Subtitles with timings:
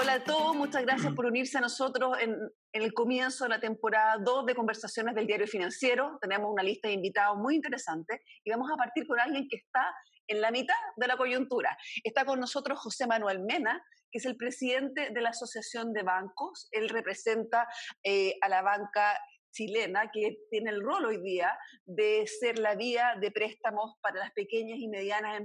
[0.00, 2.38] Hola a todos, muchas gracias por unirse a nosotros en,
[2.72, 6.18] el comienzo de la temporada 2 de Conversaciones del Diario Financiero.
[6.20, 9.92] Tenemos una lista de invitados muy interesante y vamos a partir con alguien que está
[10.28, 11.76] en la mitad de la coyuntura.
[12.04, 16.68] Está con nosotros José Manuel Mena, que es el presidente de la Asociación de Bancos.
[16.70, 17.66] Él representa
[18.04, 19.18] eh, a la banca
[19.50, 24.30] chilena que tiene el rol hoy día de ser la vía de préstamos para las
[24.30, 25.36] pequeñas y medianas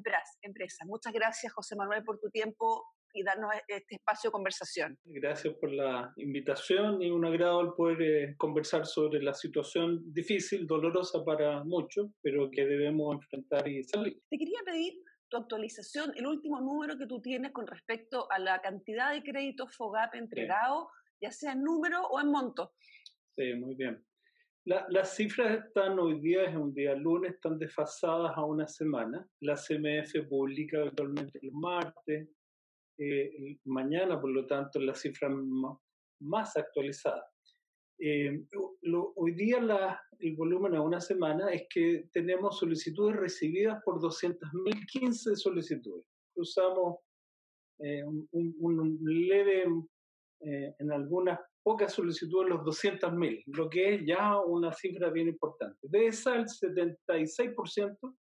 [0.43, 0.87] empresas.
[0.87, 4.97] Muchas gracias, José Manuel, por tu tiempo y darnos e-, este espacio de conversación.
[5.05, 10.67] Gracias por la invitación y un agrado el poder eh, conversar sobre la situación difícil,
[10.67, 14.19] dolorosa para muchos, pero que debemos enfrentar y salir.
[14.29, 14.93] Te quería pedir
[15.33, 19.75] tu actualización, el último número que tú tienes con respecto a la cantidad de créditos
[19.75, 20.87] FOGAP entregados,
[21.19, 22.73] ya sea en número o en monto.
[23.35, 24.05] Sí, muy bien.
[24.65, 29.27] las cifras están hoy día, es un día lunes, están desfasadas a una semana.
[29.41, 32.29] La CMF publica actualmente el martes,
[33.03, 35.29] eh, mañana, por lo tanto, la cifra
[36.19, 37.25] más, actualizada.
[37.99, 38.45] Eh,
[39.15, 45.35] hoy día la, el volumen a una semana es que tenemos solicitudes recibidas por 200.015
[45.35, 46.05] solicitudes.
[46.33, 46.97] Cruzamos
[47.79, 49.65] eh, un, leve,
[50.39, 55.79] en algunas pocas solicitudes, los 200.000, lo que es ya una cifra bien importante.
[55.83, 58.15] De esa, el 76%,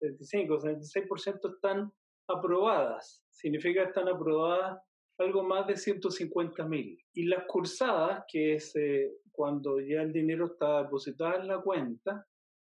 [0.00, 1.92] 75, 76% están
[2.30, 3.22] aprobadas.
[3.30, 4.78] Significa que están aprobadas
[5.18, 6.98] algo más de 150 mil.
[7.14, 12.26] Y las cursadas, que es eh, cuando ya el dinero está depositado en la cuenta,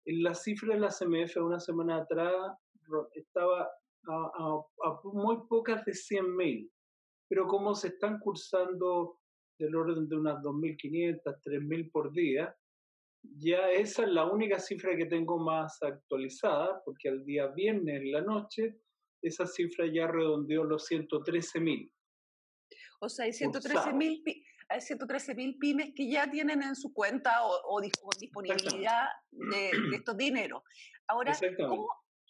[0.05, 2.35] en la cifra de la CMF una semana atrás
[3.15, 3.71] estaba
[4.09, 6.71] a, muy pocas de 100 mil.
[7.29, 9.19] Pero como se están cursando
[9.59, 12.55] del orden de unas 2.500, 3.000 por día,
[13.39, 18.13] ya esa es la única cifra que tengo más actualizada, porque al día viernes en
[18.13, 18.81] la noche
[19.23, 21.93] esa cifra ya redondeó los 113 mil.
[23.01, 24.23] O sea, hay 113 mil
[24.69, 27.81] hay 113 mil pymes que ya tienen en su cuenta o,
[28.19, 30.63] disponibilidad de, estos dineros.
[31.09, 31.37] Ahora,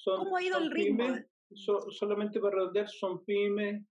[0.04, 1.16] ¿cómo, ha ido el ritmo?
[1.54, 3.84] solamente para redondear, son pymes,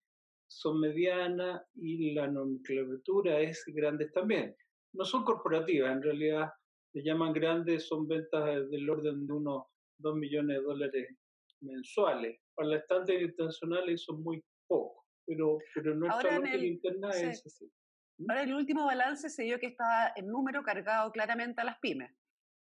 [0.47, 4.55] son medianas y la nomenclatura es grandes también.
[4.93, 6.49] No son corporativas, en realidad
[6.91, 9.63] se llaman grandes, son ventas del orden de unos
[9.99, 11.17] 2 millones de dólares
[11.61, 12.40] mensuales.
[12.55, 17.71] Para la estancia internacional eso es muy poco, pero, pero nuestra el, interna es así.
[18.17, 18.29] ¿Mm?
[18.29, 22.11] Ahora, el último balance se dio que estaba el número cargado claramente a las pymes.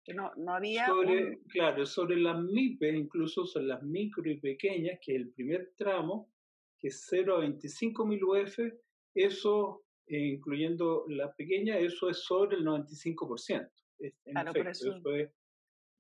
[0.04, 0.88] Que no, no había.
[1.50, 6.32] Claro, sobre las MIPE, incluso son las micro y pequeñas, que es el primer tramo,
[6.80, 8.60] que es 0 a 25 mil UF,
[9.16, 13.72] eso, eh, incluyendo las pequeñas, eso es sobre el 95%.
[14.00, 14.96] En claro, efecto, eso...
[14.98, 15.32] eso es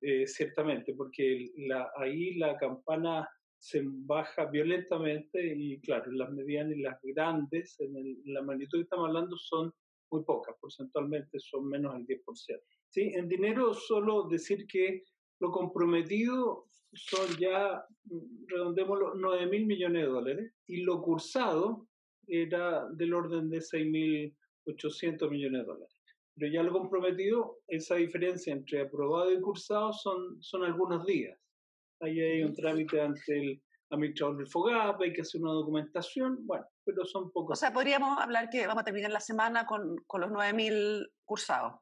[0.02, 3.28] eh, ciertamente, porque la, ahí la campana
[3.65, 7.95] se baja violentamente y claro, las medianas y las grandes, en,
[8.25, 9.73] la magnitud que estamos hablando, son
[10.11, 12.61] muy pocas, porcentualmente son menos del 10%.
[12.89, 13.11] ¿Sí?
[13.15, 15.01] En dinero solo decir que
[15.39, 21.87] lo comprometido son ya, mm, redondémoslo, 9 mil millones de dólares y lo cursado
[22.27, 25.95] era del orden de 6.800 millones de dólares
[26.37, 31.39] pero ya lo comprometido, esa diferencia entre aprobado y cursado son, son algunos días.
[32.05, 36.66] Ahí hay un trámite ante el administrador del FOGAP, hay que hacer una documentación, bueno,
[36.83, 37.57] pero son pocos.
[37.57, 41.73] O sea, podríamos hablar que vamos a terminar la semana con, con los 9.000 cursados.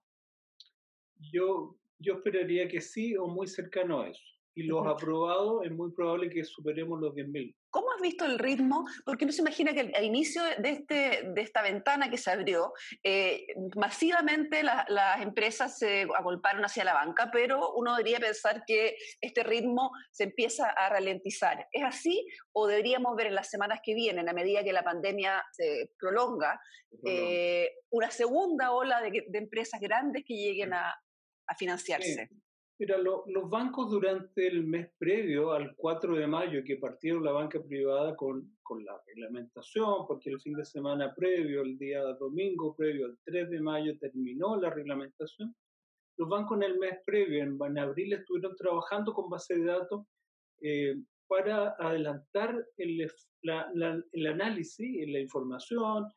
[1.31, 4.23] Yo, yo esperaría que sí o muy cercano a eso
[4.55, 7.55] y los aprobados es muy probable que superemos los 10.000.
[7.73, 8.85] ¿Cómo has visto el ritmo?
[9.03, 12.71] Porque uno se imagina que al inicio de, este, de esta ventana que se abrió,
[13.03, 19.41] eh, masivamente las empresas se agolparon hacia la banca, pero uno debería pensar que este
[19.41, 21.67] ritmo se empieza a ralentizar.
[21.71, 25.43] ¿Es así o deberíamos ver en las semanas que vienen, a medida que la pandemia
[25.51, 26.61] se prolonga,
[27.03, 30.93] eh, una segunda ola de, empresas grandes que lleguen a,
[31.47, 32.29] a financiarse?
[32.79, 37.61] Mira, los bancos durante el mes previo al 4 de mayo, que partieron la banca
[37.61, 43.05] privada con, con, la reglamentación, porque el fin de semana previo, el día domingo previo
[43.05, 45.55] al 3 de mayo, terminó la reglamentación,
[46.17, 50.05] los bancos en el mes previo, en, abril, estuvieron trabajando con base de datos
[50.61, 50.95] eh,
[51.27, 53.07] para adelantar el,
[53.43, 53.71] la,
[54.11, 56.07] el análisis, la información,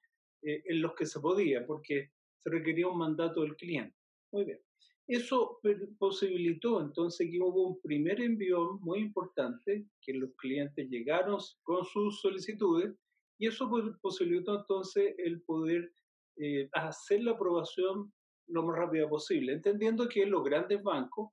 [0.43, 2.11] eh, en los que se podía, porque
[2.43, 3.97] se requería un mandato del cliente.
[4.33, 4.66] Muy bien.
[5.09, 5.61] Eso
[5.99, 12.21] posibilitó entonces que hubo un primer envío muy importante, que los clientes llegaron con sus
[12.21, 12.93] solicitudes
[13.39, 13.71] y eso
[14.01, 15.93] posibilitó entonces el poder
[16.37, 18.13] eh, hacer la aprobación
[18.49, 21.31] lo más rápida posible, entendiendo que los grandes bancos,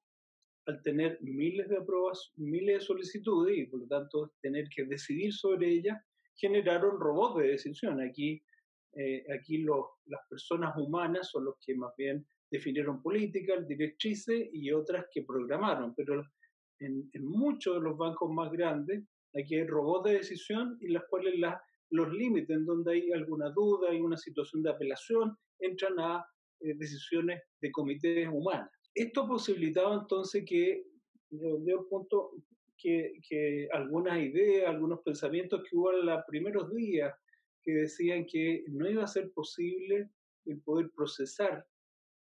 [0.66, 1.80] al tener miles de
[2.38, 6.00] miles de solicitudes y por lo tanto tener que decidir sobre ellas,
[6.36, 8.00] generaron robots de decisión.
[8.02, 8.42] Aquí
[8.96, 14.72] eh, aquí los, las personas humanas son los que más bien definieron políticas, directrices y
[14.72, 16.24] otras que programaron, pero
[16.80, 19.04] en, muchos de los bancos más grandes
[19.36, 21.34] aquí hay robots de decisión y las cuales
[21.90, 26.24] los límites en donde hay alguna duda, hay una situación de apelación, entran a
[26.60, 28.70] eh, decisiones de comités humanas.
[28.94, 30.86] Esto posibilitaba entonces que,
[31.32, 32.34] de un punto,
[32.78, 37.16] que algunas ideas, algunos pensamientos que hubo en los primeros días
[37.64, 40.12] que decían que no iba a ser posible
[40.46, 41.66] el poder procesar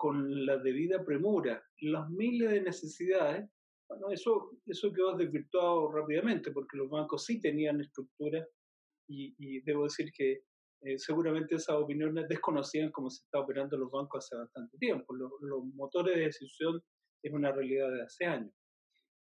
[0.05, 3.49] con la debida premura las miles de necesidades,
[3.89, 8.47] bueno, eso, eso quedó desvirtuado rápidamente porque los bancos sí tenían estructura
[9.09, 10.43] y, debo decir que
[10.83, 15.15] eh, seguramente esas opiniones desconocían cómo se está operando los bancos hace bastante tiempo.
[15.15, 16.83] Los, motores de decisión
[17.23, 18.53] es una realidad de hace años.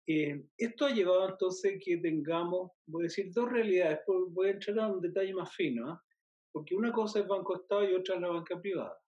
[0.08, 4.00] Eh, esto ha llevado entonces que tengamos, voy a decir, dos realidades,
[4.30, 5.96] voy a entrar a un detalle más fino, ¿eh?
[6.50, 9.01] porque una cosa es Banco Estado y otra es la banca privada.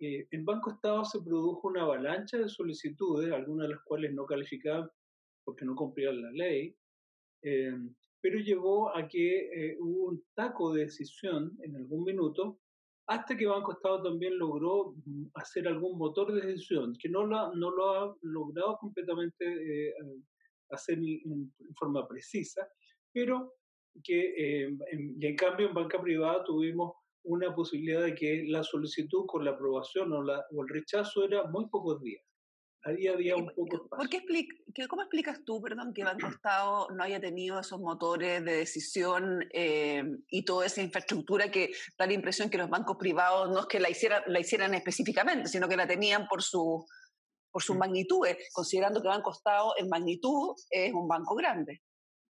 [0.00, 4.26] Eh, en Banco Estado se produjo una avalancha de solicitudes, algunas de las cuales no
[4.26, 4.88] calificaban
[5.44, 6.76] porque no cumplían la ley,
[7.42, 7.72] eh,
[8.20, 12.60] pero llevó a que eh, hubo un taco de decisión en algún minuto,
[13.06, 17.54] hasta que Banco Estado también logró mm, hacer algún motor de decisión, que no lo,
[17.54, 19.94] no lo ha logrado completamente eh,
[20.70, 22.68] hacer en, en, forma precisa,
[23.12, 23.54] pero
[24.04, 26.92] que eh, en, y en cambio en banca privada tuvimos
[27.24, 31.44] una posibilidad de que la solicitud con la aprobación o, la, o el rechazo era
[31.48, 32.22] muy pocos días.
[32.84, 34.54] Ahí había un poco ¿Por qué explica,
[34.88, 40.04] ¿Cómo explicas tú, perdón, que Banco Estado no haya tenido esos motores de decisión eh,
[40.30, 43.80] y toda esa infraestructura que da la impresión que los bancos privados no es que
[43.80, 46.86] la hicieran, la hicieran específicamente, sino que la tenían por su
[47.50, 51.82] por sus magnitudes, considerando que Banco Estado en magnitud es un banco grande?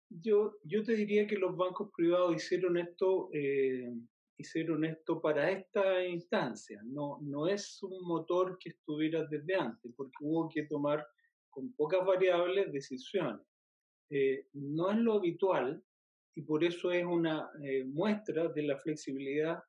[0.09, 3.91] Yo, yo te diría que los bancos privados hicieron esto eh,
[4.37, 6.81] hicieron esto para esta instancia.
[6.85, 11.05] No, no es un motor que estuviera desde antes, porque hubo que tomar
[11.49, 13.45] con pocas variables decisiones.
[14.09, 15.83] Eh, no es lo habitual
[16.35, 19.61] y por eso es una eh, muestra de la flexibilidad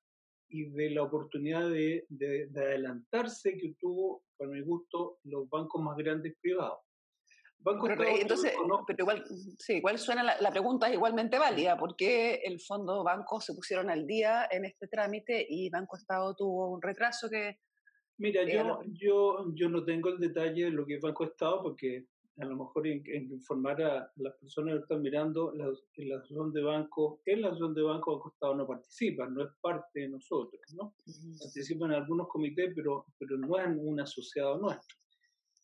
[0.50, 5.82] y de la oportunidad de, de, de adelantarse que tuvo, para mi gusto, los bancos
[5.82, 6.78] más grandes privados.
[7.80, 8.52] Pero, entonces,
[8.86, 9.24] pero igual,
[9.58, 11.76] sí, igual suena la, la, pregunta es igualmente válida.
[11.76, 16.34] ¿Por qué el fondo banco se pusieron al día en este trámite y Banco Estado
[16.34, 17.58] tuvo un retraso que...
[18.18, 18.80] Mira, yo, lo...
[18.84, 22.06] yo, yo no tengo el detalle de lo que es Banco Estado porque
[22.40, 26.22] a lo mejor en, en informar a las personas que están mirando la, en la
[26.24, 30.00] zona de banco, en la zona de banco Banco Estado no participa, no es parte
[30.00, 30.94] de nosotros, ¿no?
[31.40, 34.96] Participan en algunos comités, pero, pero no es un asociado nuestro.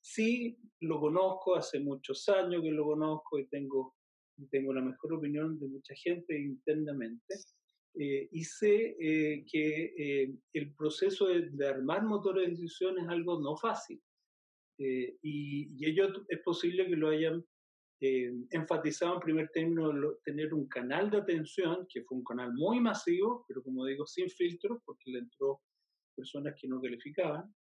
[0.07, 3.97] Sí, lo conozco, hace muchos años que lo conozco y tengo,
[4.51, 7.35] tengo la mejor opinión de mucha gente internamente.
[7.95, 13.09] Eh, y sé eh, que eh, el proceso de, de, armar motores de decisión es
[13.09, 13.99] algo no fácil.
[14.79, 17.43] Eh, y, y, es posible que lo hayan
[18.03, 19.91] eh, enfatizado en primer término,
[20.23, 24.29] tener un canal de atención, que fue un canal muy masivo, pero como digo, sin
[24.29, 25.63] filtros, porque le entró
[26.15, 27.55] personas que no calificaban.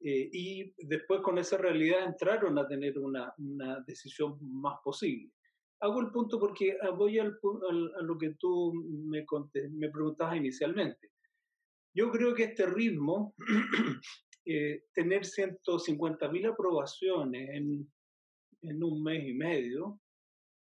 [0.00, 5.32] Eh, y después con esa realidad entraron a tener una, una decisión más posible.
[5.80, 7.38] Hago el punto porque voy al,
[7.68, 11.10] al, a lo que tú me, conté, me preguntabas inicialmente.
[11.94, 13.34] Yo creo que este ritmo,
[14.46, 17.90] eh, tener 150 mil aprobaciones en,
[18.62, 20.00] en, un mes y medio,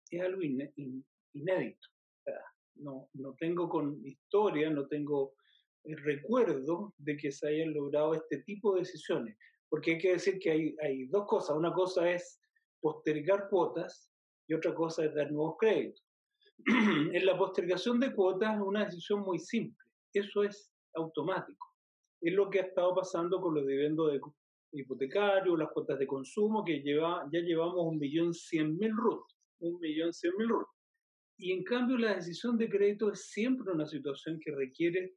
[0.09, 1.87] es algo inédito.
[2.19, 2.39] O sea,
[2.75, 5.35] no, no tengo con historia, no tengo
[5.83, 9.37] el recuerdo de que se hayan logrado este tipo de decisiones.
[9.69, 11.55] Porque hay que decir que hay, hay dos cosas.
[11.55, 12.39] Una cosa es
[12.81, 14.11] postergar cuotas
[14.47, 16.03] y otra cosa es dar nuevos créditos.
[16.65, 19.77] en la postergación de cuotas es una decisión muy simple.
[20.13, 21.67] Eso es automático.
[22.21, 24.21] Es lo que ha estado pasando con los dividendos de
[24.73, 29.23] hipotecarios, las cuotas de consumo, que lleva, ya llevamos un millón cien mil RUT.
[29.59, 30.67] Un millón cien mil RUT.
[31.37, 35.15] Y en cambio la decisión de crédito es siempre una situación que requiere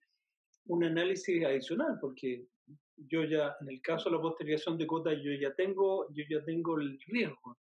[0.66, 2.46] un análisis adicional, porque
[2.96, 6.44] yo ya, en el caso de la postergación de cuotas, yo ya tengo, yo ya
[6.44, 7.58] tengo el riesgo.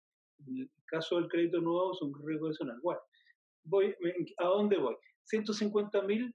[0.47, 2.79] En el caso del crédito nuevo es un riesgo adicional.
[2.83, 3.01] Bueno,
[3.65, 3.95] voy,
[4.39, 4.97] ¿a dónde voy?
[5.25, 6.35] 150 mil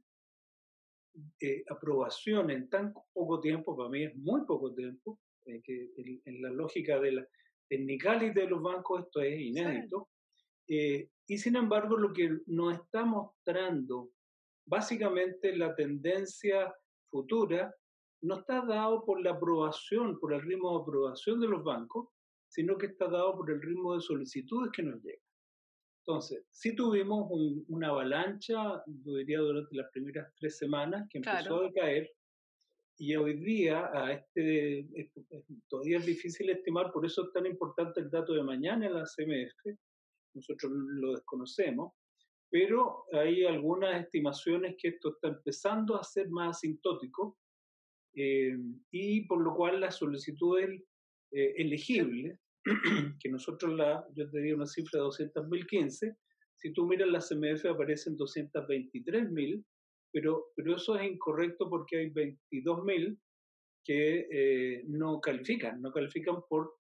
[1.42, 6.22] eh, aprobaciones en tan poco tiempo, para mí es muy poco tiempo, eh, que en,
[6.26, 7.28] en, la lógica de la
[7.70, 10.10] technicality de los bancos esto es inédito.
[10.66, 10.76] Sí.
[10.76, 14.12] Eh, y sin embargo, lo que nos está mostrando
[14.68, 16.74] básicamente la tendencia
[17.10, 17.74] futura
[18.22, 22.10] no está dado por la aprobación, por el ritmo de aprobación de los bancos,
[22.50, 25.22] sino que está dado por el ritmo de solicitudes que nos llegan.
[26.06, 27.30] Entonces, sí tuvimos
[27.68, 32.10] una avalancha, yo diría, durante las primeras tres semanas, que empezó a caer,
[32.98, 34.88] y hoy día, a este,
[35.68, 39.04] todavía es difícil estimar, por eso es tan importante el dato de mañana en la
[39.04, 39.78] CMF,
[40.34, 41.94] nosotros lo desconocemos,
[42.50, 47.38] pero hay algunas estimaciones que esto está empezando a ser más asintótico
[48.16, 48.58] eh,
[48.92, 50.82] y por lo cual las solicitudes
[51.32, 52.40] eh, elegibles,
[53.20, 56.18] que nosotros la, yo te diría una cifra de 200.015,
[56.56, 59.64] si tú miras la CMF aparecen 223.000,
[60.12, 63.20] pero, pero eso es incorrecto porque hay 22.000
[63.84, 66.77] que eh, no califican, no califican por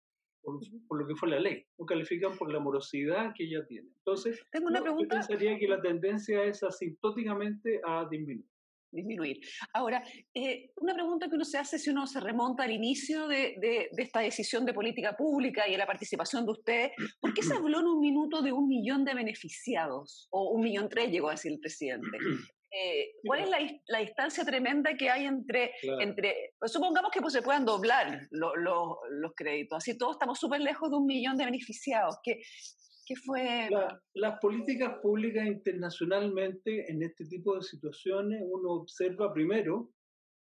[0.89, 3.89] por, lo que fue la ley, no califican por la morosidad que ella tiene.
[3.99, 5.17] Entonces, Tengo una pregunta.
[5.17, 8.47] yo pensaría que la tendencia es asintóticamente a disminuir.
[8.93, 9.41] Disminuir.
[9.75, 13.57] Ahora, eh, una pregunta que uno se hace si uno se remonta al inicio de,
[13.61, 17.43] de, de, esta decisión de política pública y a la participación de usted, ¿por qué
[17.43, 20.29] se habló en un minuto de un millón de beneficiados?
[20.31, 22.17] O un millón tres, llegó a decir el presidente.
[22.79, 27.33] Eh, ¿Cuál es la, la, distancia tremenda que hay entre, entre pues supongamos que pues,
[27.33, 31.39] se puedan doblar lo, lo, los créditos, así todos estamos súper lejos de un millón
[31.39, 32.19] de beneficiados.
[32.23, 32.43] ¿Qué,
[33.07, 33.69] qué fue?
[33.71, 39.93] La, las políticas públicas internacionalmente en este tipo de situaciones uno observa primero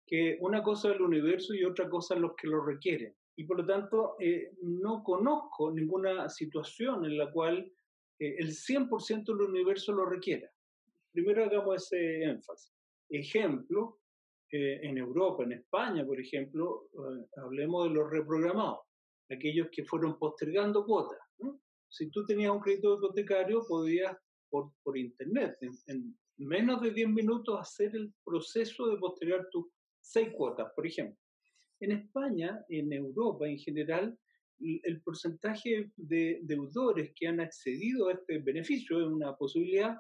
[0.06, 3.16] que una cosa es el universo y otra cosa es los que lo requieren.
[3.38, 7.72] Y por lo tanto, eh, no conozco ninguna situación en la cual
[8.20, 10.50] eh, el 100% del universo lo requiera
[11.18, 12.72] primero hagamos ese énfasis.
[13.10, 14.02] Ejemplo,
[14.52, 18.82] eh, en Europa, en España, por ejemplo, eh, hablemos de los reprogramados,
[19.28, 21.18] aquellos que fueron postergando cuotas.
[21.90, 24.16] Si tú tenías un crédito hipotecario, podías
[24.52, 29.66] por, internet, en, en, menos de 10 minutos, hacer el proceso de postergar tus
[30.00, 31.18] seis cuotas, por ejemplo.
[31.80, 34.16] En España, en Europa en general,
[34.60, 39.98] el porcentaje de deudores que han accedido a este beneficio es una posibilidad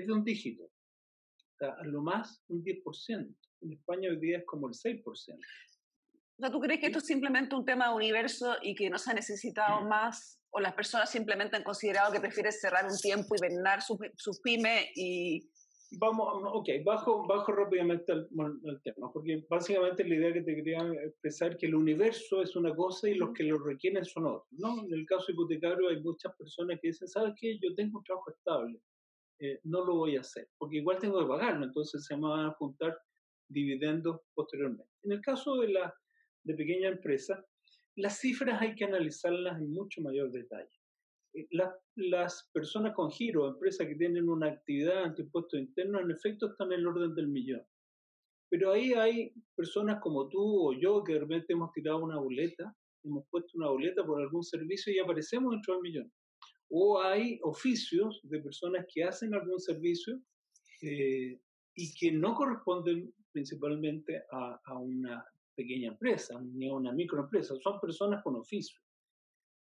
[0.00, 0.64] es de un dígito.
[0.64, 3.36] O sea, a lo más un 10%.
[3.62, 5.04] En España hoy día es como el 6%.
[6.36, 8.98] O sea, ¿tú crees que esto es simplemente un tema de universo y que no
[8.98, 9.88] se ha necesitado mm.
[9.88, 10.40] más?
[10.50, 14.32] ¿O las personas simplemente han considerado que prefieren cerrar un tiempo y venar su, su
[14.42, 15.48] pyme y...?
[16.00, 18.26] Vamos, ok, bajo, bajo rápidamente el,
[18.64, 22.56] el, tema, porque básicamente la idea que te quería expresar es que el universo es
[22.56, 24.82] una cosa y los que lo requieren son otros, ¿no?
[24.84, 27.58] En el caso hipotecario hay muchas personas que dicen, ¿sabes qué?
[27.62, 28.80] Yo tengo un trabajo estable,
[29.40, 32.46] eh, no lo voy a hacer, porque igual tengo que pagarlo, entonces se me van
[32.46, 32.96] a juntar
[33.48, 34.90] dividendos posteriormente.
[35.02, 35.94] En el caso de la
[36.44, 37.44] de pequeña empresa,
[37.96, 40.70] las cifras hay que analizarlas en mucho mayor detalle.
[41.34, 41.46] Eh,
[41.96, 46.72] las personas con giro, empresas que tienen una actividad ante impuestos internos, en efecto están
[46.72, 47.62] en el orden del millón.
[48.50, 52.72] Pero ahí hay personas como tú o yo que de repente hemos tirado una boleta,
[53.02, 56.12] hemos puesto una boleta por algún servicio y aparecemos dentro del millón
[56.70, 60.20] o hay oficios de personas que hacen algún servicio
[60.82, 61.38] eh,
[61.74, 68.22] y que no corresponden principalmente a, una pequeña empresa ni a una microempresa, son personas
[68.22, 68.80] con oficio.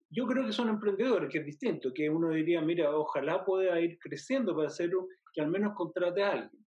[0.09, 3.97] Yo creo que son emprendedores, que es distinto, que uno diría, mira, ojalá pueda ir
[3.99, 6.65] creciendo para hacerlo, que al menos contrate a alguien.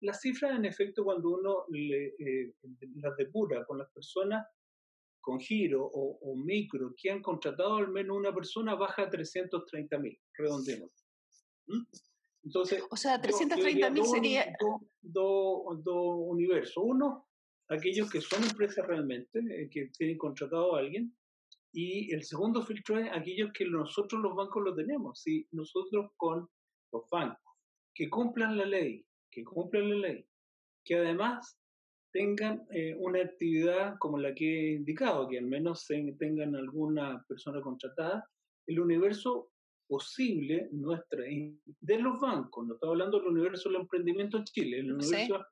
[0.00, 2.54] Las cifras, en efecto, cuando uno le, eh,
[2.96, 4.44] las depura con las personas,
[5.24, 10.18] con giro o, micro que han contratado al menos una persona baja a 330 mil,
[10.36, 10.90] redondemos.
[11.66, 11.82] ¿Mm?
[12.44, 14.54] Entonces, o sea, 330 mil sería...
[15.00, 16.76] Dos do, universos.
[16.76, 17.26] Uno,
[17.70, 21.16] aquellos que son empresas realmente, eh, que tienen contratado a alguien,
[21.72, 25.22] y el segundo filtro es aquellos que nosotros los bancos lo tenemos.
[25.22, 26.46] Si nosotros con
[26.92, 27.40] los bancos
[27.94, 30.26] que cumplan la ley, que cumplan la ley,
[30.84, 31.58] que además
[32.14, 37.60] tengan eh, una actividad como la que he indicado, que al menos tengan alguna persona
[37.60, 38.24] contratada,
[38.68, 39.50] el universo
[39.88, 44.92] posible nuestra, de los bancos, no estamos hablando del universo del emprendimiento en Chile, el
[44.92, 45.44] universo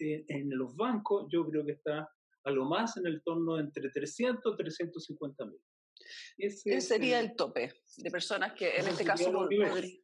[0.00, 2.10] eh, en los bancos yo creo que está
[2.44, 5.60] a lo más en el torno de entre 300 y 350 mil.
[6.36, 9.30] Ese, sería el, tope de personas que en este caso...
[9.30, 9.98] Universo.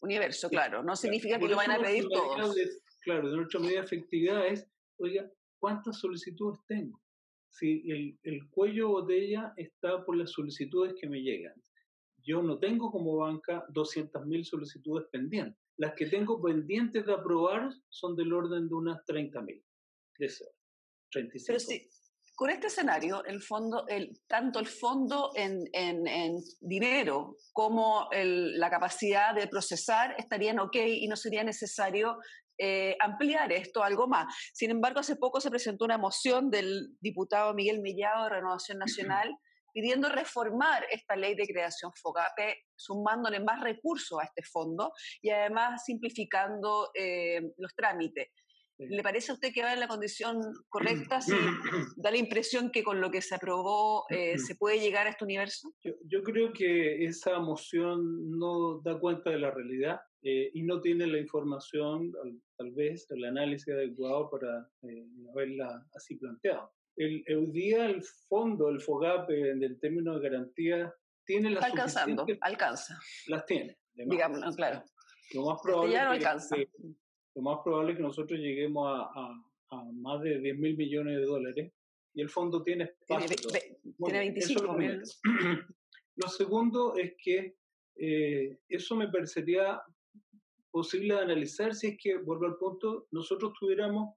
[0.00, 0.82] universo, claro.
[0.82, 2.56] No significa que lo vayan a pedir todos.
[3.02, 4.66] claro, de nuestra medida de efectividad es,
[4.96, 5.30] oiga,
[5.62, 7.00] ¿cuántas solicitudes tengo?
[7.48, 11.54] Si el, el cuello botella está por las solicitudes que me llegan.
[12.24, 15.56] Yo no tengo como banca 200.000 solicitudes pendientes.
[15.76, 19.62] Las que tengo pendientes de aprobar son del orden de unas 30.000.
[21.10, 21.44] 35.
[21.46, 21.88] Pero sí,
[22.34, 28.58] con este escenario, el fondo, el, tanto el fondo en, en, en dinero como el,
[28.58, 32.18] la capacidad de procesar estarían ok y no sería necesario
[32.58, 34.34] eh, ampliar esto algo más.
[34.52, 39.34] Sin embargo, hace poco se presentó una moción del diputado Miguel Mellado de Renovación Nacional
[39.72, 44.92] pidiendo reformar esta ley de creación FOGAPE, sumándole más recursos a este fondo
[45.22, 48.28] y además simplificando eh, los trámites.
[48.78, 51.20] ¿Le parece a usted que va en la condición correcta?
[51.20, 51.32] Si
[51.96, 55.24] da la impresión que con lo que se aprobó eh, se puede llegar a este
[55.24, 55.72] universo.
[55.82, 61.06] Yo, creo que esa moción no da cuenta de la realidad eh, y no tiene
[61.06, 62.12] la información,
[62.56, 66.72] tal vez, el análisis adecuado para eh, haberla así planteado.
[66.96, 72.26] El, el día, el fondo, el FOGAP, en el término de garantía, tiene las alcanzando,
[72.40, 72.98] alcanza.
[73.28, 73.78] Las tiene.
[73.94, 74.84] Digámoslo, claro.
[75.34, 76.56] Lo más probable ya no alcanza
[77.34, 79.42] lo más probable es que nosotros lleguemos a,
[79.94, 81.72] más de 10 mil millones de dólares
[82.14, 83.36] y el fondo tiene espacio.
[83.96, 85.02] Tiene, 25 mil.
[86.16, 87.56] Lo segundo es que
[87.96, 89.80] eh, eso me parecería
[90.72, 94.16] posible de analizar si es que, vuelvo al punto, nosotros tuviéramos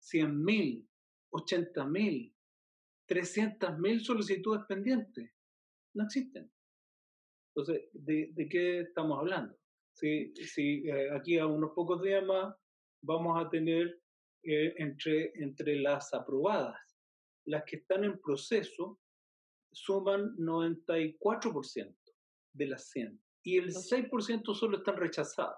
[0.00, 0.88] 100 mil,
[1.30, 2.34] 80 mil,
[3.06, 5.30] 300 mil solicitudes pendientes.
[5.94, 6.50] No existen.
[7.54, 9.60] Entonces, ¿de qué estamos hablando?
[9.92, 12.54] Sí, sí eh, aquí a unos pocos días más
[13.02, 14.00] vamos a tener
[14.42, 16.80] eh, entre, entre las aprobadas,
[17.46, 18.98] las que están en proceso
[19.72, 21.94] suman 94%
[22.54, 25.56] de las 100 y el 6% solo están rechazadas.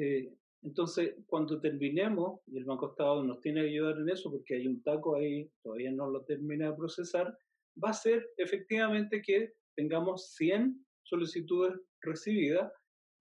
[0.00, 4.54] Eh, entonces, cuando terminemos, y el Banco Estado nos tiene que ayudar en eso porque
[4.54, 7.36] hay un taco ahí, todavía no lo termina de procesar,
[7.82, 12.72] va a ser efectivamente que tengamos 100 solicitudes recibidas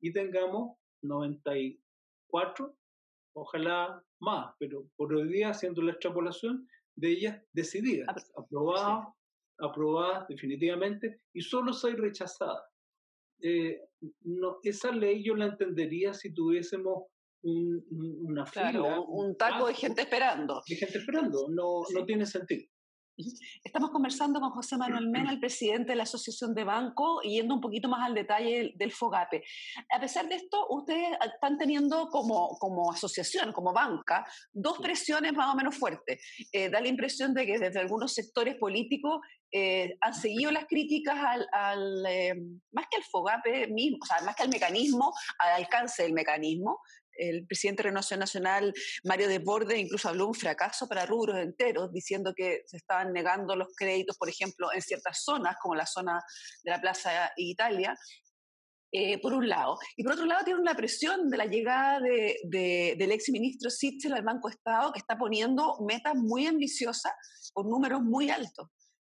[0.01, 2.75] y tengamos 94,
[3.35, 9.07] ojalá más, pero por hoy día haciendo la extrapolación de ellas decididas, aprobadas,
[9.59, 12.63] aprobadas definitivamente y solo seis rechazadas.
[13.41, 13.81] Eh,
[14.21, 17.05] no, esa ley yo la entendería si tuviésemos
[17.43, 17.85] un,
[18.21, 18.99] una fila.
[19.07, 20.61] Un taco de gente esperando.
[20.67, 22.67] De gente esperando, no, no tiene sentido.
[23.63, 27.61] Estamos conversando con José Manuel Mena, el presidente de la Asociación de Banco, yendo un
[27.61, 29.43] poquito más al detalle del, FOGAPE.
[29.93, 35.53] A pesar de esto, ustedes están teniendo como, como asociación, como banca, dos presiones más
[35.53, 36.21] o menos fuertes.
[36.51, 39.19] Eh, da la impresión de que desde algunos sectores políticos
[39.51, 41.17] eh, han seguido las críticas
[41.51, 42.35] al, eh,
[42.71, 46.79] más que al FOGAPE mismo, o sea, más que al mecanismo, al alcance del mecanismo,
[47.19, 51.91] el presidente de Renovación Nacional, Mario Desbordes, incluso habló de un fracaso para rubros enteros,
[51.91, 56.21] diciendo que se estaban negando los créditos, por ejemplo, en ciertas zonas, como la zona
[56.63, 57.95] de la Plaza Italia,
[58.91, 59.77] eh, por un lado.
[59.95, 64.13] Y por otro lado, tiene una presión de la llegada de, del ex ministro Sichel
[64.13, 67.11] al Banco Estado, que está poniendo metas muy ambiciosas
[67.53, 68.67] con números muy altos.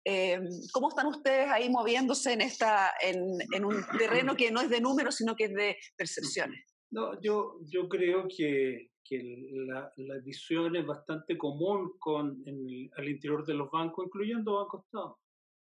[0.05, 0.41] Eh,
[0.73, 3.17] ¿Cómo están ustedes ahí moviéndose en, esta, en,
[3.55, 6.72] en un terreno que no es de números, sino que es de percepciones?
[6.93, 13.47] No, yo, yo creo que, que la, la, visión es bastante común con, al interior
[13.47, 15.19] de los bancos, incluyendo Banco Estado.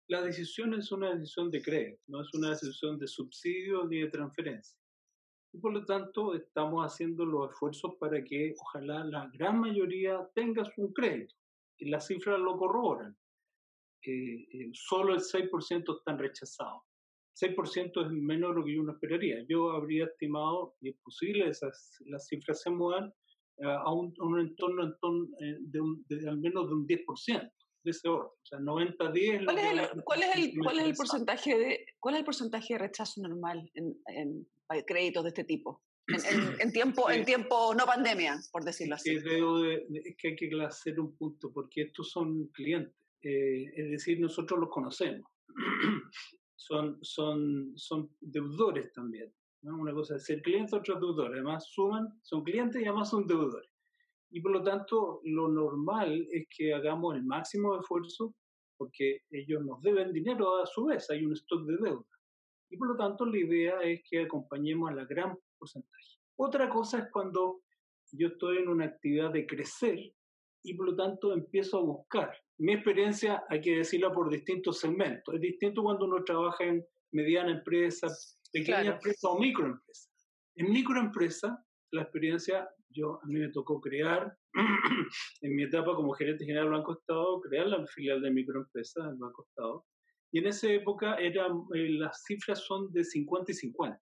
[0.09, 4.11] La decisión es una decisión de crédito, no es una decisión de subsidio ni de
[4.11, 4.77] transferencia.
[5.53, 10.64] Y por lo tanto, estamos haciendo los esfuerzos para que ojalá la gran mayoría tenga
[10.77, 11.37] un crédito.
[11.79, 13.16] Y las cifras lo corroboran.
[14.03, 16.83] Eh, eh, solo el 6% están rechazados.
[17.40, 19.44] 6% es menos de lo que uno esperaría.
[19.48, 23.12] Yo habría estimado, y es posible, esas, las cifras se muevan
[23.58, 24.88] eh, a, un, un, entorno,
[25.40, 27.52] eh, de, un, de, al menos de un 10%
[27.84, 28.28] de ese orden.
[28.28, 29.44] O sea, 90-10.
[29.44, 32.74] ¿Cuál, es el, ¿cuál, es el, ¿cuál es el porcentaje de cuál es el porcentaje
[32.74, 34.46] de rechazo normal en, en
[34.86, 35.82] créditos de este tipo?
[36.08, 39.10] En, en, tiempo, en tiempo no pandemia, por decirlo así.
[39.16, 42.94] Es, es que hay que hacer un punto, porque estos son clientes.
[43.22, 45.30] Eh, es decir, nosotros los conocemos
[46.56, 49.32] son, son, son deudores también.
[49.62, 49.78] ¿no?
[49.78, 51.32] Una cosa es ser cliente, otra deudor.
[51.32, 53.70] Además, suman, son clientes y además son deudores.
[54.30, 58.34] Y por lo tanto, lo normal es que hagamos el máximo esfuerzo
[58.76, 62.04] porque ellos nos deben dinero a su vez, hay un stock de deuda.
[62.70, 66.18] Y por lo tanto, la idea es que acompañemos a la gran porcentaje.
[66.36, 67.62] Otra cosa es cuando
[68.12, 70.12] yo estoy en una actividad de crecer
[70.62, 75.34] y por lo tanto empiezo a buscar mi experiencia hay que decirla por distintos segmentos.
[75.34, 78.08] Es distinto cuando uno trabaja en mediana empresa,
[78.52, 80.10] pequeña empresa o microempresa.
[80.56, 84.36] En microempresa, la experiencia, yo a mí me tocó crear,
[85.42, 89.16] en mi etapa como gerente general del Banco Estado, crear la filial de microempresa del
[89.16, 89.84] Banco Estado.
[90.32, 94.00] Y en esa época era, eh, las cifras son de 50 y 50.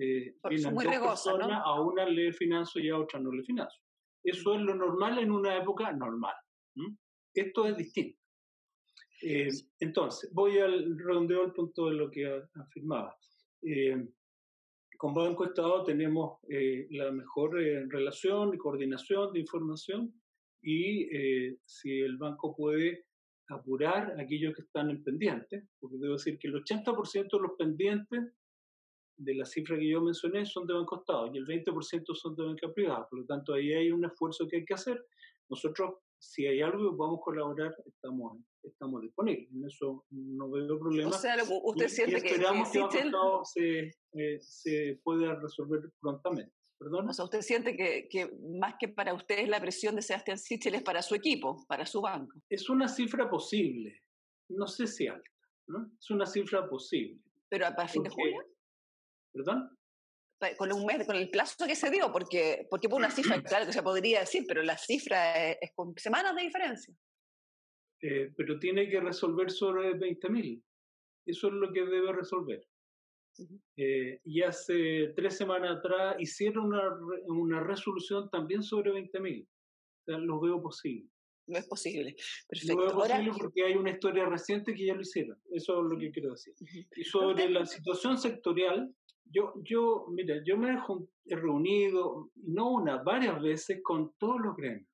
[0.00, 0.34] Eh,
[0.72, 1.52] muy regoso, ¿no?
[1.52, 3.82] A una le financio y a otra no le financio.
[4.22, 6.34] Eso es lo normal en una época normal.
[7.34, 8.18] Esto es distinto.
[9.22, 9.48] Eh,
[9.80, 13.16] entonces, voy al redondeo al punto de lo que afirmaba.
[13.62, 14.08] Eh,
[14.96, 20.12] con Banco Estado tenemos eh, la mejor relación y coordinación de información
[20.60, 21.06] y
[21.64, 23.06] si el banco puede
[23.48, 28.32] apurar aquellos que están en pendiente, porque debo decir que el 80% de los pendientes
[29.18, 32.44] de la cifra que yo mencioné son de Banco Estado y el 20% son de
[32.44, 33.06] banca privada.
[33.08, 35.04] Por lo tanto, ahí hay un esfuerzo que hay que hacer.
[35.48, 39.50] Nosotros, si hay algo que podamos colaborar, estamos, estamos disponibles.
[39.52, 41.10] En eso no veo problema.
[41.10, 46.52] O sea, usted siente que, esperamos que, que Banco se, eh, se pueda resolver prontamente.
[46.78, 47.08] ¿Perdón?
[47.08, 50.76] O sea, usted siente que, que, más que para ustedes la presión de Sebastián Sichel
[50.76, 52.40] es para su equipo, para su banco.
[52.48, 54.00] Es una cifra posible,
[54.48, 55.30] no sé si alta,
[55.66, 55.90] ¿no?
[55.98, 57.20] Es una cifra posible.
[57.48, 58.44] ¿Pero para fin de julio?
[59.32, 59.77] ¿Perdón?
[60.56, 63.66] Con un mes, con el plazo que se dio, porque, porque por una cifra, claro
[63.66, 66.94] que se podría decir, pero la cifra es, con semanas de diferencia.
[68.00, 70.62] Eh, pero tiene que resolver sobre 20.000.
[71.26, 72.64] Eso es lo que debe resolver.
[73.76, 76.94] Eh, y hace tres semanas atrás hicieron una,
[77.26, 79.44] una resolución también sobre 20.000.
[79.44, 81.08] O sea, lo veo posible.
[81.46, 82.14] No es posible.
[82.48, 82.74] Perfecto.
[82.74, 85.40] Lo veo posible porque hay una historia reciente que ya lo hicieron.
[85.50, 86.54] Eso es lo que quiero decir.
[86.94, 88.94] Y sobre la situación sectorial,
[89.30, 90.78] yo, yo, mira, yo me
[91.26, 94.88] he reunido, no una, varias veces con todos los gremios.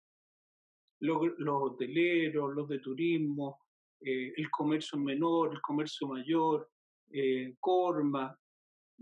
[1.01, 3.61] Los, hoteleros, los de turismo,
[4.01, 6.71] eh, el comercio menor, el comercio mayor,
[7.11, 8.37] eh, Corma,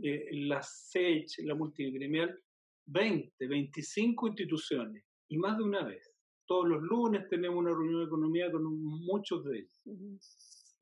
[0.02, 2.38] eh, la SECH, la multigremial,
[2.86, 6.10] 20, 25 instituciones y más de una vez.
[6.44, 10.76] Todos los lunes tenemos una reunión de economía con muchos de ellos.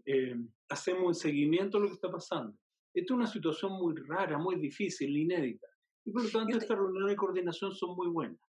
[0.71, 2.57] hacemos un seguimiento de lo que está pasando.
[2.93, 5.67] Esta es una situación muy rara, muy difícil, inédita.
[6.05, 8.41] Y por lo tanto, estas reuniones de coordinación son muy buenas.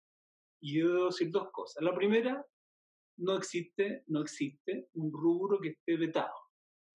[0.62, 1.84] Y yo debo decir dos cosas.
[1.84, 2.44] La primera,
[3.18, 6.34] no existe, no existe un rubro que esté vetado.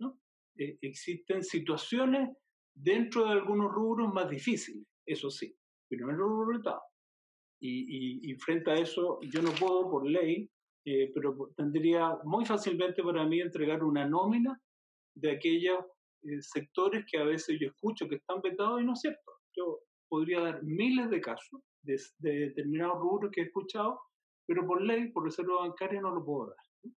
[0.00, 0.18] ¿no?
[0.56, 2.30] Eh, existen situaciones
[2.74, 5.56] dentro de algunos rubros más difíciles, eso sí,
[5.88, 6.82] pero no es rubro vetado.
[7.59, 10.50] Y, y, frente a eso, yo no puedo por ley,
[10.85, 14.61] eh, pero tendría muy fácilmente para mí entregar una nómina
[15.16, 15.78] de aquellos
[16.22, 19.33] eh, sectores que a veces yo escucho que están vetados y no es cierto.
[19.57, 24.00] Yo podría dar miles de casos de, determinados rubros que he escuchado,
[24.46, 26.92] pero por ley, por reserva bancaria, no lo puedo dar.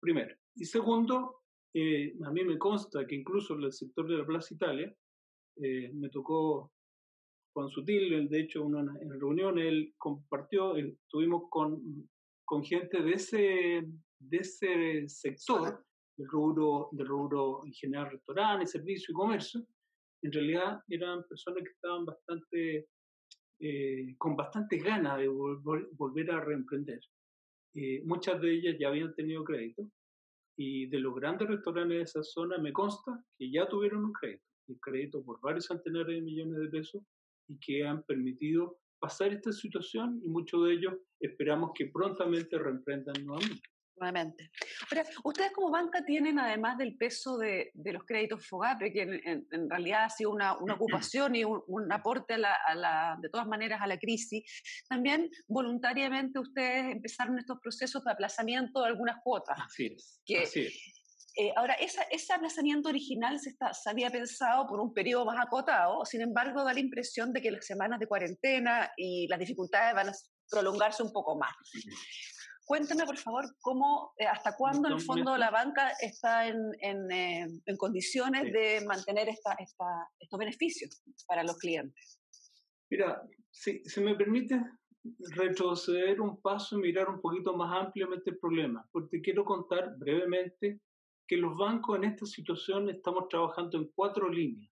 [0.00, 0.36] Primero.
[0.54, 1.42] Y segundo,
[1.74, 4.94] eh, a mí me consta que incluso en el sector de la Plaza Italia,
[5.56, 6.72] eh, me tocó
[7.54, 12.08] Juan Sutil, de hecho, una, en reunión, él compartió, estuvimos con,
[12.44, 15.82] con gente de ese, de ese sector
[16.16, 19.66] del rubro, del rubro en general restaurantes, servicio y comercio,
[20.22, 22.88] en realidad eran personas que estaban bastante,
[23.60, 27.00] eh, con bastantes ganas de volver a reemprender.
[27.74, 29.90] Eh, muchas de ellas ya habían tenido crédito
[30.58, 34.44] y de los grandes restaurantes de esa zona me consta que ya tuvieron un crédito,
[34.68, 37.02] un crédito por varios centenares de millones de pesos
[37.48, 43.24] y que han permitido pasar esta situación y muchos de ellos esperamos que prontamente reemprendan
[43.24, 44.50] nuevamente nuevamente.
[44.90, 50.04] Ahora, ustedes como banca tienen, además del peso de, los créditos FOGAPE, que en, realidad
[50.04, 54.42] ha sido una, ocupación y un, aporte a la, de todas maneras a la crisis,
[54.88, 59.58] también voluntariamente ustedes empezaron estos procesos de aplazamiento de algunas cuotas.
[59.64, 60.20] Así es.
[60.42, 60.68] así
[61.38, 66.02] eh, ahora, ese aplazamiento original se, está, se había pensado por un periodo más acotado,
[66.06, 70.08] sin embargo, da la impresión de que las semanas de cuarentena y las dificultades van
[70.08, 70.12] a
[70.50, 71.54] prolongarse un poco más.
[72.66, 77.10] Cuéntame, por favor, cómo, eh, hasta cuándo en el fondo la banca está en, en,
[77.12, 79.84] eh, en condiciones de mantener esta, esta,
[80.18, 82.20] estos beneficios para los clientes.
[82.90, 84.60] Mira, si, si me permite
[85.36, 90.80] retroceder un paso y mirar un poquito más ampliamente el problema, porque quiero contar brevemente
[91.28, 94.72] que los bancos en esta situación estamos trabajando en cuatro líneas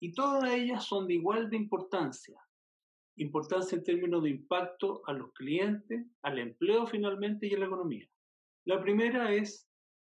[0.00, 2.40] y todas ellas son de igual de importancia
[3.16, 8.08] importancia en términos de impacto a los clientes, al empleo finalmente y a la economía.
[8.66, 9.68] La primera es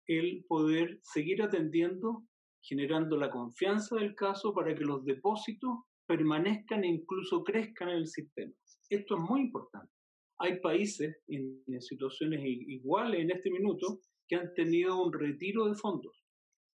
[0.06, 2.24] el poder seguir atendiendo,
[2.62, 8.06] generando la confianza del caso para que los depósitos permanezcan e incluso crezcan en el
[8.06, 8.52] sistema.
[8.90, 9.90] Esto es muy importante.
[10.38, 16.24] Hay países en, situaciones iguales en este minuto que han tenido un retiro de fondos,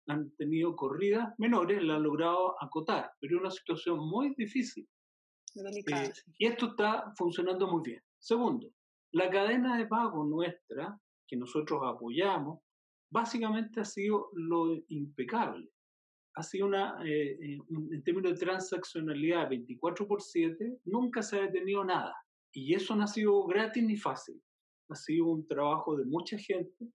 [0.08, 4.88] han tenido corridas menores, la han logrado acotar, pero es una situación muy difícil
[5.56, 8.02] eh, y esto está funcionando muy bien.
[8.18, 8.72] Segundo,
[9.12, 12.60] la cadena de pago nuestra, que nosotros apoyamos,
[13.10, 15.68] básicamente ha sido lo impecable.
[16.36, 21.42] Ha sido una, eh, eh, en términos de transaccionalidad 24 por 7, nunca se ha
[21.42, 22.14] detenido nada.
[22.52, 24.40] Y eso no ha sido gratis ni fácil.
[24.88, 26.88] Ha sido un trabajo de mucha gente.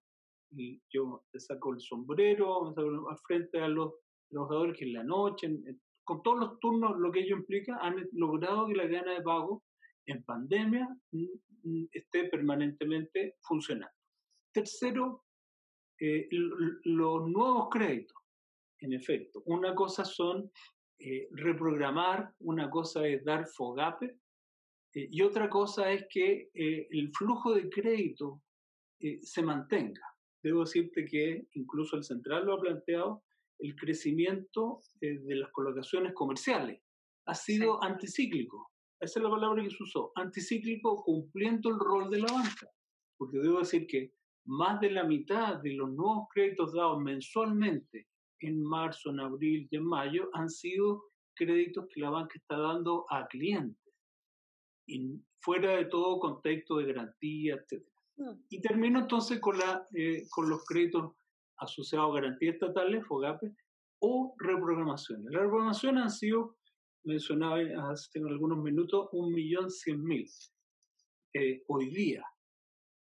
[0.52, 3.94] Y yo te saco el sombrero, me saco al frente a los
[4.30, 8.08] trabajadores que en la noche, en, con todos los turnos, lo que ello implica, han
[8.14, 9.64] logrado que la cadena de pago
[10.06, 11.26] en pandemia mm,
[11.64, 13.94] mm, esté permanentemente funcionando.
[14.54, 15.26] Tercero,
[16.00, 18.18] eh, los nuevos créditos,
[18.80, 19.42] en efecto.
[19.46, 20.50] Una cosa son
[21.00, 24.06] eh, reprogramar, una cosa es dar FOGAPE
[24.94, 28.42] eh, y otra cosa es que el flujo de crédito
[29.22, 30.02] se mantenga.
[30.42, 33.24] Debo decirte que incluso el central lo ha planteado,
[33.60, 36.82] el crecimiento de las colocaciones comerciales
[37.28, 38.72] ha sido anticíclico.
[39.00, 42.70] Esa es la palabra que se usó, anticíclico cumpliendo el rol de la banca.
[43.18, 44.14] Porque debo decir que
[44.46, 48.08] más de la mitad de los nuevos créditos dados mensualmente
[48.40, 53.06] en marzo, en abril y en mayo han sido créditos que la banca está dando
[53.10, 53.94] a clientes,
[54.88, 57.84] y fuera de todo contexto de garantía, etc.
[58.18, 58.32] Mm.
[58.50, 61.14] Y termino entonces con, la, eh, con los créditos
[61.58, 63.54] asociados a garantías estatales, FOGAPE,
[64.00, 65.26] o reprogramaciones.
[65.32, 66.58] Las reprogramaciones han sido
[67.06, 67.60] mencionaba
[67.92, 70.28] hace algunos minutos, un millón cien mil.
[71.34, 72.26] Eh, hoy día,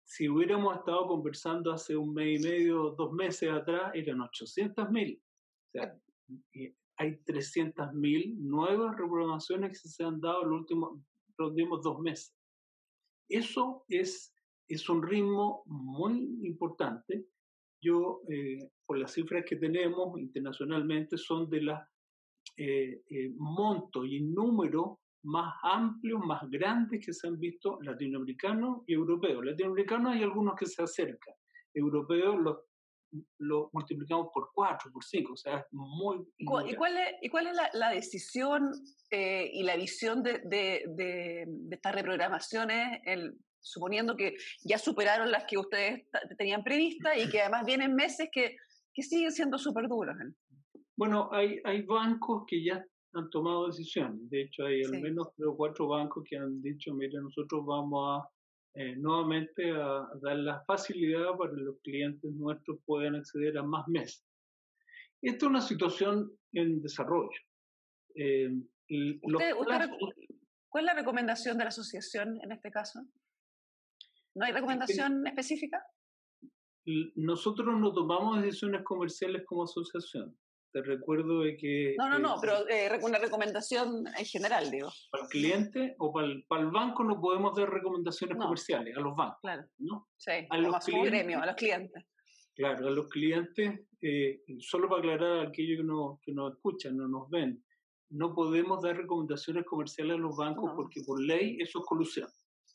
[0.04, 5.22] si hubiéramos estado conversando hace un mes y medio, dos meses atrás, eran 800 mil.
[5.66, 5.98] O sea,
[6.96, 11.00] hay 300 mil nuevas reprogramaciones que se han dado en los últimos,
[11.38, 12.34] los últimos dos meses.
[13.28, 14.34] Eso es,
[14.68, 17.26] es un ritmo muy importante.
[17.84, 21.88] Yo, eh, por las cifras que tenemos internacionalmente, son de las
[22.56, 28.94] eh, eh, monto y número más amplios, más grandes que se han visto latinoamericanos y
[28.94, 29.44] europeos.
[29.44, 31.34] Latinoamericanos hay algunos que se acercan,
[31.74, 32.58] europeos los,
[33.38, 36.18] los multiplicamos por cuatro, por cinco, o sea, es muy...
[36.38, 38.70] ¿Y cuál, ¿y cuál, es, y cuál es la, decisión
[39.10, 45.44] eh, y la visión de, de, de, estas reprogramaciones, el, suponiendo que ya superaron las
[45.44, 48.56] que ustedes tenían previstas y que además vienen meses que,
[48.92, 50.14] que siguen siendo súper duros?
[50.96, 54.28] Bueno, hay, hay bancos que ya han tomado decisiones.
[54.30, 58.22] De hecho, hay al menos tres o cuatro bancos que han dicho, mire, nosotros vamos
[58.22, 58.28] a
[58.76, 63.86] eh, nuevamente a, dar la facilidad para que los clientes nuestros puedan acceder a más
[63.88, 64.24] meses.
[65.22, 67.30] Esta es una situación en desarrollo.
[68.16, 68.50] Eh,
[69.22, 73.00] ¿Cuál es la recomendación de la asociación en este caso?
[74.34, 75.84] ¿No hay recomendación específica?
[77.14, 80.36] Nosotros no tomamos decisiones comerciales como asociación.
[80.72, 81.94] Te recuerdo de que...
[81.96, 84.90] No, no, no, pero eh, una recomendación en general, digo.
[85.10, 89.00] Para el cliente o para el, para el banco no podemos dar recomendaciones comerciales a
[89.00, 89.38] los bancos.
[89.40, 89.64] Claro.
[89.78, 90.08] ¿no?
[90.16, 92.04] Sí, a los clientes, gremio, a los clientes.
[92.56, 96.96] Claro, a los clientes, eh, solo para aclarar a aquellos que, no, que nos escuchan,
[96.96, 97.64] no nos ven,
[98.10, 102.28] no podemos dar recomendaciones comerciales a los bancos porque por ley eso es colusión.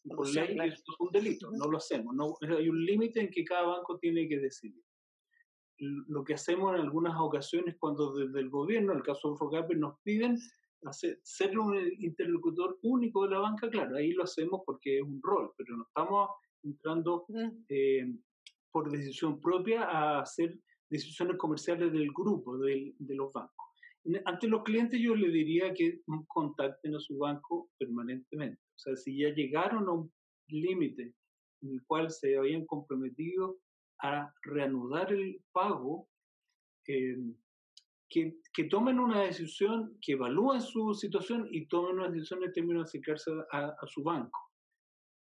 [0.04, 2.16] Por ley eso es un delito, no lo hacemos.
[2.16, 4.82] No, hay un límite en que cada banco tiene que decidir
[5.80, 9.76] lo que hacemos en algunas ocasiones cuando desde el gobierno, en el caso de Focape,
[9.76, 10.38] nos piden
[10.84, 15.22] hacer, ser un interlocutor único de la banca, claro, ahí lo hacemos porque es un
[15.22, 16.30] rol, pero no estamos
[16.64, 17.26] entrando
[17.70, 18.14] eh,
[18.72, 20.60] por decisión propia a hacer
[20.90, 23.66] decisiones comerciales del grupo, de los bancos.
[24.26, 28.62] Ante los clientes yo le diría que contacten a su banco permanentemente.
[28.80, 30.12] O sea, si ya llegaron a un
[30.48, 31.14] límite
[31.62, 33.60] en el cual se habían comprometido
[34.02, 36.08] a reanudar el pago,
[36.88, 37.18] eh,
[38.10, 42.86] que, que, tomen una decisión, que evalúen su situación y tomen una decisión en términos
[42.86, 44.40] de acercarse a, su banco.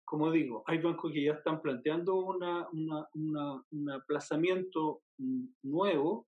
[0.04, 5.02] Como digo, hay bancos que ya están planteando una, un aplazamiento
[5.62, 6.26] nuevo,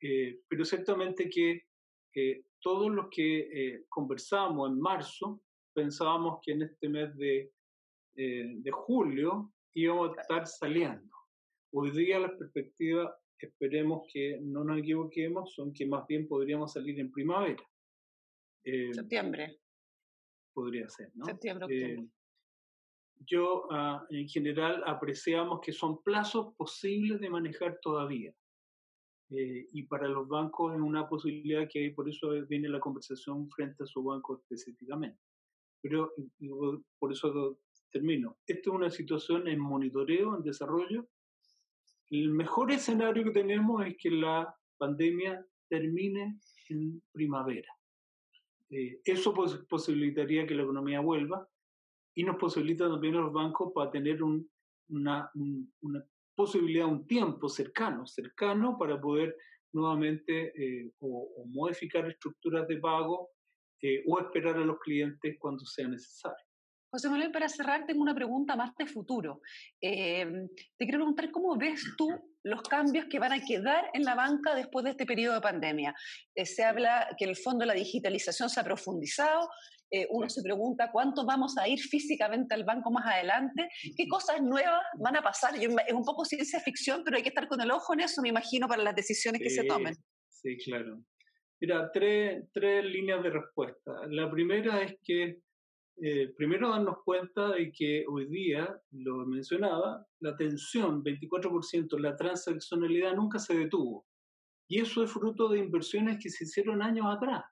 [0.00, 1.66] eh, pero ciertamente que
[2.60, 5.42] todos los que eh, conversamos en marzo
[5.76, 7.52] pensábamos que en este mes de,
[8.14, 11.14] de julio íbamos a estar saliendo.
[11.72, 16.98] Hoy día las perspectivas, esperemos que no nos equivoquemos, son que más bien podríamos salir
[16.98, 17.62] en primavera.
[18.64, 19.60] Eh, septiembre.
[20.54, 21.26] Podría ser, ¿no?
[21.26, 21.92] Septiembre, octubre.
[21.92, 22.08] Eh,
[23.26, 28.34] yo, ah, en general, apreciamos que son plazos posibles de manejar todavía.
[29.30, 33.50] Eh, y para los bancos es una posibilidad que hay, por eso viene la conversación
[33.50, 35.20] frente a su banco específicamente.
[35.82, 36.12] Pero
[36.98, 37.58] por eso
[37.90, 38.36] termino.
[38.46, 41.08] Esto es una situación en monitoreo, en desarrollo,
[42.10, 47.68] el mejor escenario que tenemos es que la pandemia termine en primavera.
[48.70, 49.34] Eh, eso
[49.68, 51.48] posibilitaría que la economía vuelva
[52.14, 55.30] y nos posibilita también a los bancos para tener una,
[56.34, 59.36] posibilidad, un tiempo cercano, cercano para poder
[59.72, 63.30] nuevamente eh, o, modificar estructuras de pago
[63.82, 66.46] eh, o esperar a los clientes cuando sea necesario.
[66.90, 69.40] José Manuel, para cerrar, tengo una pregunta más de futuro.
[69.80, 72.08] Em, te quiero preguntar cómo ves tú
[72.42, 75.94] los cambios que van a quedar en la banca después de este periodo de pandemia.
[76.34, 79.48] Eh, se habla que en el fondo la digitalización se ha profundizado.
[79.90, 84.40] Eh, uno se pregunta cuánto vamos a ir físicamente al banco más adelante, qué cosas
[84.40, 85.54] nuevas van a pasar.
[85.54, 88.30] es un poco ciencia ficción, pero hay que estar con el ojo en eso, me
[88.30, 89.94] imagino, para las decisiones que se tomen.
[90.28, 91.02] Sí, claro.
[91.60, 94.06] Mira, tres, tres líneas de respuesta.
[94.08, 95.40] La primera es que
[95.98, 103.14] eh, primero darnos cuenta de que hoy día, lo mencionaba, la tensión, 24%, la transaccionalidad
[103.14, 104.06] nunca se detuvo.
[104.68, 107.44] Y eso es fruto de inversiones que se hicieron años atrás.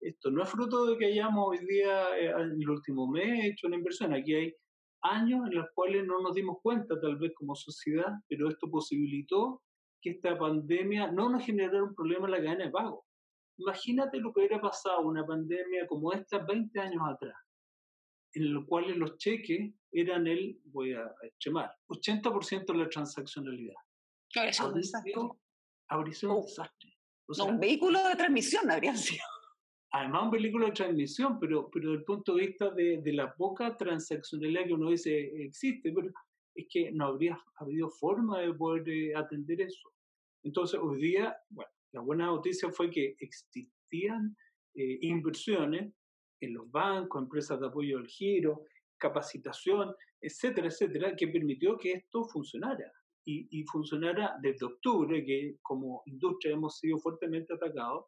[0.00, 3.76] Esto no es fruto de que hayamos hoy día, eh, el último mes, hecho una
[3.76, 4.12] inversión.
[4.12, 4.54] Aquí hay
[5.02, 9.62] años en los cuales no nos dimos cuenta, tal vez como sociedad, pero esto posibilitó
[10.02, 13.06] que esta pandemia no nos generara un problema en la cadena de pago.
[13.58, 17.36] Imagínate lo que hubiera pasado una pandemia como esta 20 años atrás
[18.36, 23.74] en los cuales los cheques eran el, voy a llamar, 80% de la transaccionalidad.
[24.30, 24.82] Claro, eso habría
[26.12, 26.94] sido, un desastre.
[27.38, 29.24] no, un vehículo de transmisión habría sido.
[29.92, 33.34] Además, un vehículo de transmisión, pero, pero desde el punto de vista de, de la
[33.34, 36.10] poca transaccionalidad que uno dice existe, pero
[36.54, 39.90] es que no habría habido forma de poder eh, atender eso.
[40.42, 44.36] Entonces, hoy día, bueno, la buena noticia fue que existían
[44.74, 45.94] eh, inversiones
[46.42, 48.64] en los bancos, empresas de apoyo al giro,
[48.98, 52.92] capacitación, etcétera, etcétera, que permitió que esto funcionara.
[53.28, 58.04] Y, funcionara desde octubre, que como industria hemos sido fuertemente atacados,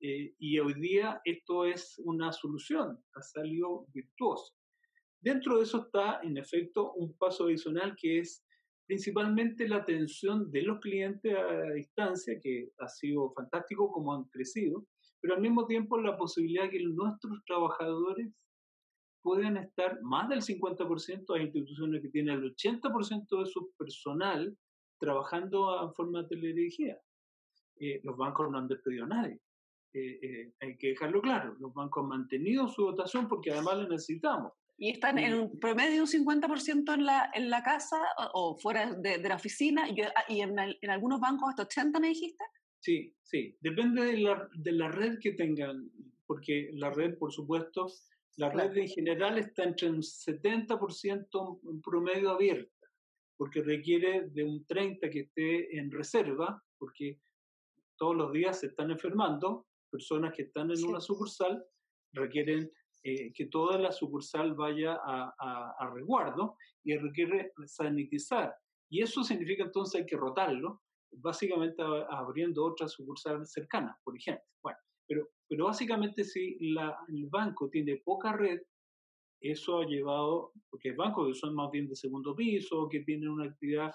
[0.00, 4.54] eh, y hoy día esto es una solución, ha salido virtuoso.
[5.20, 8.44] Dentro de eso está, en efecto, un paso adicional que es
[8.86, 14.86] principalmente la atención de los clientes a distancia, que ha sido fantástico como han crecido,
[15.20, 18.32] pero al mismo tiempo la posibilidad de que nuestros trabajadores
[19.22, 24.56] puedan estar más del 50% de instituciones que tienen el 80% de su personal
[25.00, 27.00] trabajando en forma de teledirigida.
[27.80, 29.40] Eh, los bancos no han despedido a nadie.
[29.92, 33.88] Eh, eh, hay que dejarlo claro, los bancos han mantenido su dotación porque además la
[33.88, 34.52] necesitamos.
[34.78, 37.96] ¿Y están en un promedio de un 50% en la, en la casa
[38.34, 39.88] o, fuera de, la oficina?
[39.88, 42.44] Y, ah, y en, en, algunos bancos hasta 80 me dijiste?
[42.80, 45.90] Sí, sí, depende de la, de la red que tengan,
[46.26, 47.86] porque la red, por supuesto,
[48.36, 52.86] la red en general está entre un 70% en promedio abierta,
[53.38, 57.18] porque requiere de un 30% que esté en reserva, porque
[57.96, 61.64] todos los días se están enfermando, personas que están en una sucursal
[62.12, 62.70] requieren
[63.08, 68.52] eh, que toda la sucursal vaya a, a, a, resguardo y requiere sanitizar.
[68.90, 74.44] Y eso significa entonces hay que rotarlo básicamente abriendo otras sucursales cercanas, por ejemplo.
[74.60, 78.60] Bueno, pero, pero básicamente si la, el banco tiene poca red,
[79.40, 83.28] eso ha llevado, porque hay bancos que son más bien de segundo piso, que tienen
[83.28, 83.92] una actividad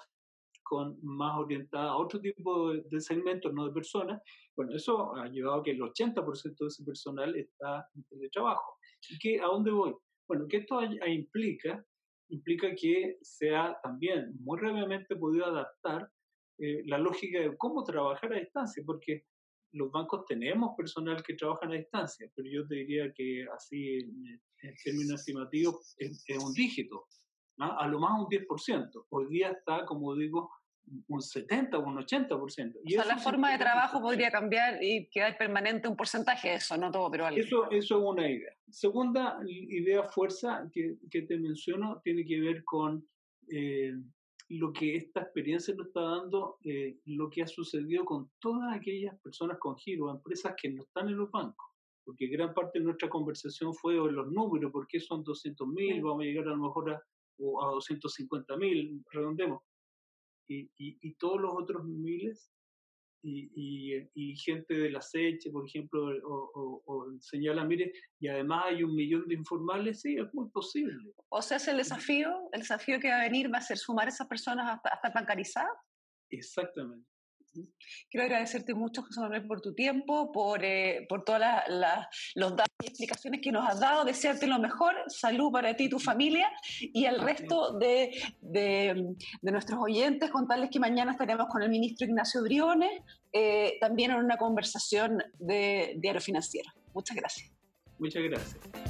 [0.72, 4.22] con más orientada a otro tipo de, de segmentos, no de personas,
[4.56, 8.78] bueno, eso ha llevado a que el 80% de ese personal está en teletrabajo.
[9.10, 9.94] ¿Y que, a dónde voy?
[10.26, 11.84] Bueno, que esto implica,
[12.30, 16.10] implica que se ha también muy brevemente podido adaptar
[16.58, 19.26] eh, la lógica de cómo trabajar a distancia, porque
[19.72, 24.74] los bancos tenemos personal que trabaja a distancia, pero yo te diría que así en,
[24.82, 27.04] términos estimativos es, un dígito,
[27.58, 29.06] a lo más un 10%.
[29.10, 30.50] Hoy día está, como digo,
[31.08, 32.80] un 70 o un 80%.
[32.84, 36.54] Y o sea, la forma de trabajo podría cambiar y quedar permanente un porcentaje de
[36.56, 37.40] eso, no todo, pero algo.
[37.40, 38.52] Eso, eso es una idea.
[38.68, 43.06] Segunda idea fuerza que, que te menciono tiene que ver con
[43.48, 43.92] eh,
[44.48, 49.18] lo que esta experiencia nos está dando, eh, lo que ha sucedido con todas aquellas
[49.20, 51.68] personas con giro, empresas que no están en los bancos.
[52.04, 56.22] Porque gran parte de nuestra conversación fue en los números, porque son 200 mil, vamos
[56.22, 59.62] a llegar a lo mejor a, a 250 mil, redondemos.
[60.48, 62.50] Y, y, y, todos los otros miles
[63.22, 68.82] y, y, gente de la SECHE, por ejemplo, o, o, señala, mire, y además hay
[68.82, 71.12] un millón de informales, sí, es muy posible.
[71.28, 74.06] O sea, es el desafío, el desafío que va a venir va a ser sumar
[74.06, 75.70] a esas personas hasta, hasta bancarizadas.
[76.30, 77.11] Exactamente.
[78.10, 81.40] Quiero agradecerte mucho, José Manuel, por tu tiempo, por, eh, por todos
[82.34, 85.88] los datos y explicaciones que nos has dado, desearte lo mejor, salud para ti y
[85.88, 88.10] tu familia y al resto de,
[88.40, 92.90] de, nuestros oyentes, contarles que mañana estaremos con el ministro Ignacio Briones,
[93.32, 96.70] eh, también en una conversación de diario financiero.
[96.94, 97.50] Muchas gracias.
[97.98, 98.81] Muchas gracias.